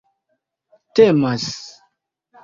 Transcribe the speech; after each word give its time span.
temas 0.95 1.45